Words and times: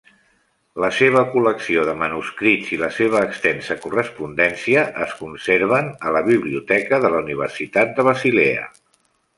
La 0.83 0.87
seva 0.99 1.19
col·lecció 1.33 1.83
de 1.89 1.93
manuscrits 1.99 2.71
i 2.77 2.79
la 2.85 2.89
seva 2.95 3.21
extensa 3.27 3.77
correspondència 3.85 4.87
es 5.07 5.15
conserven 5.21 5.93
a 6.11 6.17
la 6.19 6.27
Biblioteca 6.33 7.03
de 7.07 7.15
la 7.17 7.23
Universitat 7.29 7.95
de 8.01 8.11
Basilea. 8.13 8.69